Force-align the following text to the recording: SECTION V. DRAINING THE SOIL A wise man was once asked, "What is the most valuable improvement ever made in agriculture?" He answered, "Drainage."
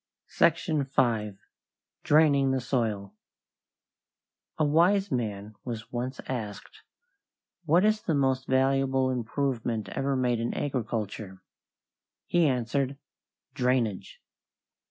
SECTION 0.29 0.81
V. 0.83 1.33
DRAINING 2.03 2.49
THE 2.49 2.59
SOIL 2.59 3.13
A 4.57 4.65
wise 4.65 5.11
man 5.11 5.53
was 5.63 5.91
once 5.91 6.19
asked, 6.27 6.81
"What 7.65 7.85
is 7.85 8.01
the 8.01 8.15
most 8.15 8.47
valuable 8.47 9.11
improvement 9.11 9.89
ever 9.89 10.15
made 10.15 10.39
in 10.39 10.55
agriculture?" 10.55 11.43
He 12.25 12.47
answered, 12.47 12.97
"Drainage." 13.53 14.19